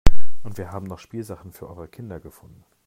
Und 0.41 0.57
wir 0.57 0.71
haben 0.71 0.87
noch 0.87 0.97
Spielsachen 0.97 1.51
für 1.53 1.69
eure 1.69 1.87
Kinder 1.87 2.19
gefunden. 2.19 2.63